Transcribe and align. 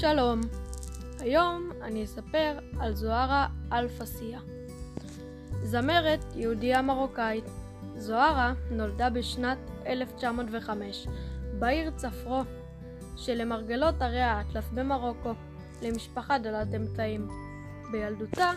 שלום, 0.00 0.40
היום 1.20 1.70
אני 1.82 2.04
אספר 2.04 2.58
על 2.80 2.94
זוהרה 2.94 3.46
אלפסיה. 3.72 4.40
זמרת 5.62 6.24
יהודייה 6.34 6.82
מרוקאית. 6.82 7.44
זוהרה 7.96 8.52
נולדה 8.70 9.10
בשנת 9.10 9.58
1905 9.86 11.06
בעיר 11.58 11.90
צפרו 11.90 12.42
שלמרגלות 13.16 14.02
הרי 14.02 14.20
האטלס 14.20 14.64
במרוקו 14.74 15.32
למשפחה 15.82 16.38
דלת 16.38 16.74
אמצעים. 16.74 17.28
בילדותה 17.92 18.50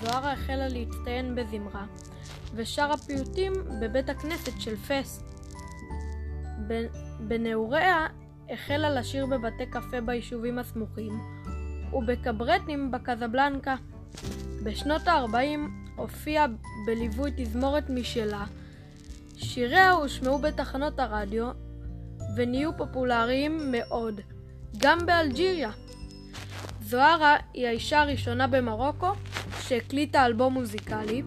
זוהרה 0.00 0.32
החלה 0.32 0.68
להצטיין 0.68 1.34
בזמרה 1.34 1.86
ושרה 2.54 2.96
פיוטים 2.96 3.52
בבית 3.80 4.08
הכנסת 4.08 4.60
של 4.60 4.76
פס. 4.76 5.22
בנעוריה 7.20 8.06
החלה 8.50 8.90
לשיר 8.90 9.26
בבתי 9.26 9.66
קפה 9.66 10.00
ביישובים 10.00 10.58
הסמוכים 10.58 11.20
ובקברטים 11.92 12.90
בקזבלנקה. 12.90 13.74
בשנות 14.62 15.08
ה-40 15.08 15.60
הופיעה 15.96 16.46
בליווי 16.86 17.30
תזמורת 17.36 17.90
משלה. 17.90 18.44
שיריה 19.36 19.90
הושמעו 19.90 20.38
בתחנות 20.38 20.98
הרדיו 20.98 21.50
ונהיו 22.36 22.76
פופולריים 22.76 23.72
מאוד, 23.72 24.20
גם 24.78 24.98
באלג'יריה. 25.06 25.70
זוהרה 26.80 27.36
היא 27.54 27.66
האישה 27.66 28.00
הראשונה 28.00 28.46
במרוקו 28.46 29.12
שהקליטה 29.60 30.26
אלבום 30.26 30.54
מוזיקלי, 30.54 31.22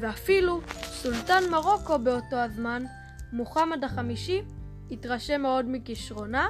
ואפילו 0.00 0.60
סולטן 0.82 1.42
מרוקו 1.50 1.98
באותו 1.98 2.36
הזמן, 2.36 2.84
מוחמד 3.32 3.84
החמישי, 3.84 4.42
התרשם 4.90 5.42
מאוד 5.42 5.64
מכישרונה 5.68 6.48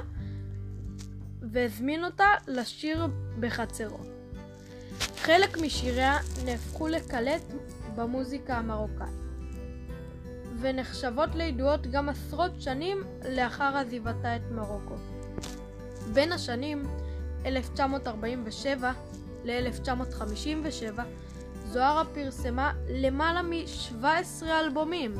והזמין 1.41 2.03
אותה 2.03 2.27
לשיר 2.47 3.07
בחצרו. 3.39 3.99
חלק 5.17 5.57
משיריה 5.57 6.17
נהפכו 6.45 6.87
לקלט 6.87 7.53
במוזיקה 7.95 8.57
המרוקאית 8.57 9.21
ונחשבות 10.59 11.35
לידועות 11.35 11.87
גם 11.87 12.09
עשרות 12.09 12.61
שנים 12.61 13.03
לאחר 13.29 13.77
עזיבתה 13.77 14.35
את 14.35 14.41
מרוקו. 14.51 14.95
בין 16.13 16.31
השנים 16.31 16.83
1947 17.45 18.91
ל-1957 19.43 20.99
זוהרה 21.65 22.03
פרסמה 22.13 22.73
למעלה 22.89 23.41
מ-17 23.41 24.43
אלבומים 24.43 25.15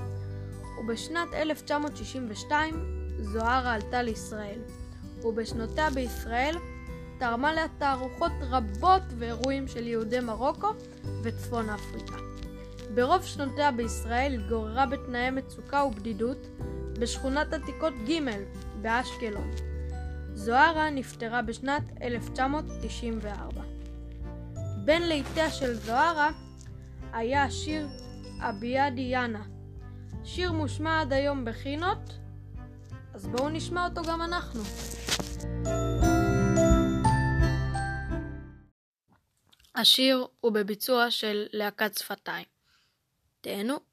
ובשנת 0.79 1.33
1962 1.33 3.00
זוהרה 3.21 3.73
עלתה 3.73 4.01
לישראל, 4.01 4.59
ובשנותיה 5.23 5.89
בישראל 5.89 6.55
תרמה 7.19 7.53
לה 7.53 7.65
תערוכות 7.77 8.31
רבות 8.41 9.01
ואירועים 9.17 9.67
של 9.67 9.87
יהודי 9.87 10.19
מרוקו 10.19 10.67
וצפון 11.23 11.69
אפריקה. 11.69 12.17
ברוב 12.93 13.23
שנותיה 13.25 13.71
בישראל 13.71 14.33
התגוררה 14.33 14.85
בתנאי 14.85 15.29
מצוקה 15.29 15.83
ובדידות 15.83 16.47
בשכונת 16.99 17.53
עתיקות 17.53 17.93
ג' 18.09 18.19
באשקלון. 18.81 19.51
זוהרה 20.33 20.89
נפטרה 20.89 21.41
בשנת 21.41 21.83
1994. 22.01 23.61
בין 24.85 25.07
ליטיה 25.07 25.49
של 25.49 25.73
זוהרה 25.73 26.29
היה 27.13 27.43
השיר 27.43 27.87
אביה 28.39 28.89
דיאנה, 28.89 29.43
שיר 30.23 30.51
מושמע 30.51 31.01
עד 31.01 31.13
היום 31.13 31.45
בחינות 31.45 32.17
אז 33.21 33.27
בואו 33.27 33.49
נשמע 33.49 33.87
אותו 33.87 34.01
גם 34.01 34.21
אנחנו. 34.21 34.61
השיר 39.75 40.27
הוא 40.39 40.51
בביצוע 40.51 41.11
של 41.11 41.45
להקת 41.53 41.97
שפתיים. 41.97 42.45
תהנו. 43.41 43.90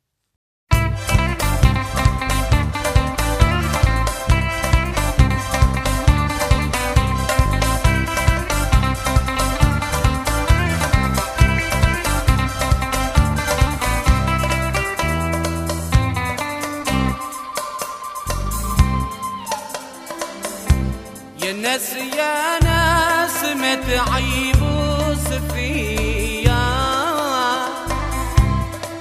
الناس 21.78 21.94
يا 22.18 22.58
ناس 22.64 23.44
ما 23.56 23.74
تعيبوا 23.74 25.14
سفيا 25.14 26.64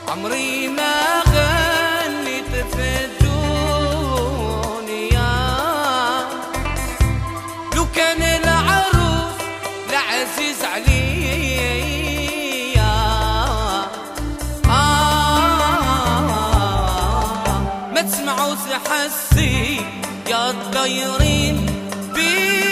عمري 0.07 0.67
ما 0.67 1.21
غنيت 1.33 2.53
في 2.75 3.05
الدنيا. 3.05 4.37
لو 7.75 7.85
كان 7.95 8.21
العروس 8.21 9.35
العزيز 9.89 10.63
عليا. 10.73 11.37
ما 17.93 18.01
تسمعوا 18.01 18.55
حسي 18.89 19.81
يا 20.29 20.49
الطيرين 20.49 21.57
يا 22.15 22.66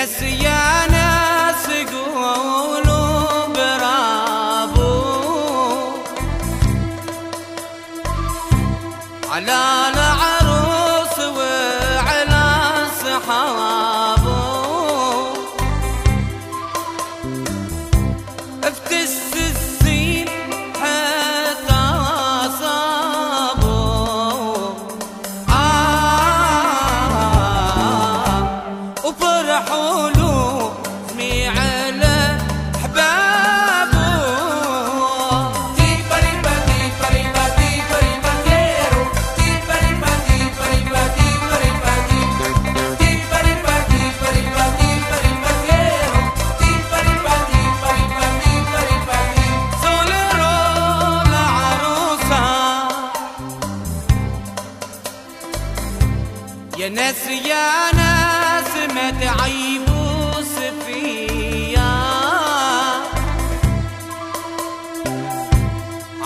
ناس 0.00 0.22
يا 0.22 0.86
ناس 0.86 1.66
قولوا 1.92 3.46
برابو 3.46 4.92
على 9.30 9.58
العروس 9.92 10.29
ناس 57.94 58.72
ما 58.94 59.10
تعيبوا 59.10 60.42
فيا 60.86 61.92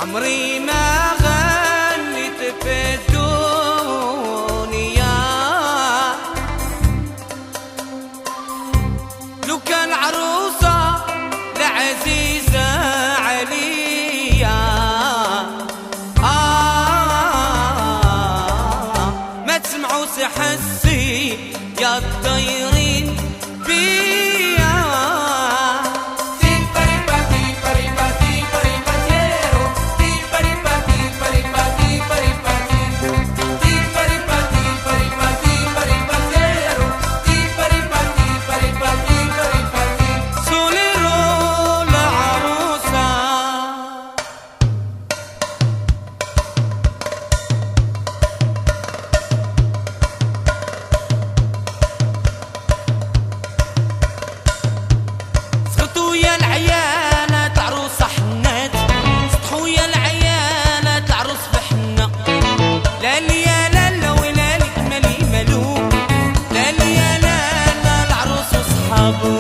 عمري 0.02 0.58
ما 0.58 0.84
غنيت 1.22 2.40
في 2.62 2.94
لو 9.48 9.58
كان 9.60 9.92
عروسة 9.92 11.04
لعزيزة 11.58 12.68
عليا. 13.18 14.60
آه 16.24 17.94
ما 19.46 19.58
تسمعوا 19.58 20.06
سحسي 20.06 20.83
love. 69.04 69.33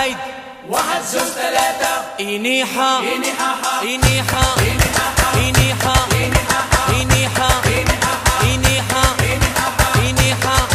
هايد 0.00 0.16
واحد 0.68 1.02
زوج 1.02 1.22
ثلاثة 1.22 2.02
إنيحة 2.20 2.98
إنيحة 2.98 3.82
إنيحة 3.82 4.56
إنيحة 5.36 5.94
إنيحة 6.88 7.62
إنيحة 8.42 9.16
إنيحة 10.02 10.66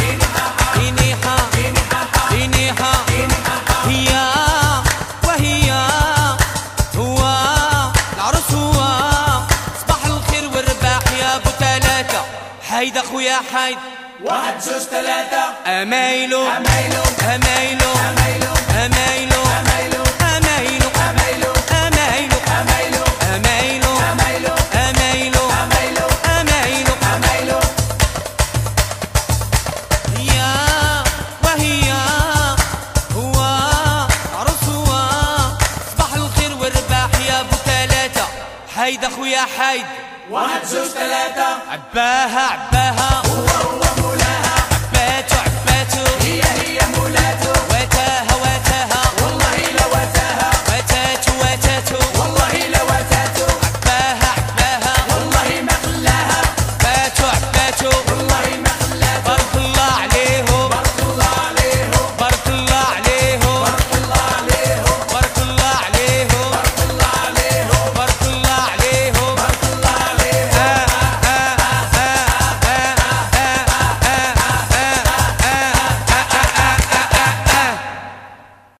إنيحة 0.84 1.36
إنيحة 2.32 3.04
هي 3.86 4.32
وهي 5.24 5.72
هو 6.96 7.18
العرس 8.16 8.52
هو 8.52 8.74
صباح 9.80 10.06
الخير 10.06 10.44
والرباح 10.54 11.02
يا 11.20 11.36
أبو 11.36 11.50
ثلاثة 11.58 12.24
حيد 12.70 12.96
أخويا 12.96 13.38
حيد 13.54 13.78
واحد 14.26 14.60
زوج 14.60 14.82
ثلاثة 14.82 15.42
أمايلو 15.66 16.42
أمايلو 16.42 17.02
أمايلو 17.34 17.92
أمايلو 17.92 18.52
أمايلو 18.70 19.42
أمايلو 19.42 20.02
أمايلو 20.20 20.82
أمايلو 21.00 21.52
أمايلو 21.70 22.32
أمايلو 22.52 23.04
أمايلو 23.34 23.92
أمايلو 24.02 24.54
أمايلو 24.74 25.44
أمايلو 25.60 26.08
أمايلو 26.40 26.94
أمايلو 27.14 27.60
هي 30.16 30.40
وهي 31.44 31.92
هو 33.16 33.38
عرسوا 34.34 35.02
صباح 35.92 36.14
الخير 36.14 36.52
والرباح 36.60 37.10
يا 37.28 37.40
أبو 37.40 37.56
ثلاثة 37.66 38.26
حيد 38.76 39.04
أخويا 39.04 39.44
حيد. 39.58 39.86
واحد 40.30 40.64
زوج 40.64 40.86
ثلاثة 40.86 41.46
عباها 41.72 42.40
عباها. 42.40 43.22